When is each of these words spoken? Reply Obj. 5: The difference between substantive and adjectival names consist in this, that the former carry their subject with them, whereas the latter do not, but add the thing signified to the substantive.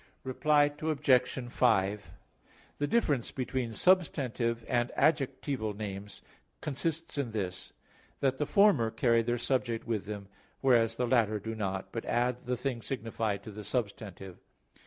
Reply 0.23 0.71
Obj. 0.81 1.49
5: 1.53 2.11
The 2.79 2.87
difference 2.87 3.29
between 3.31 3.71
substantive 3.71 4.65
and 4.67 4.89
adjectival 4.95 5.75
names 5.75 6.23
consist 6.59 7.19
in 7.19 7.29
this, 7.33 7.71
that 8.19 8.37
the 8.37 8.47
former 8.47 8.89
carry 8.89 9.21
their 9.21 9.37
subject 9.37 9.85
with 9.85 10.05
them, 10.05 10.27
whereas 10.59 10.95
the 10.95 11.05
latter 11.05 11.37
do 11.37 11.53
not, 11.53 11.91
but 11.91 12.05
add 12.05 12.47
the 12.47 12.57
thing 12.57 12.81
signified 12.81 13.43
to 13.43 13.51
the 13.51 13.63
substantive. 13.63 14.39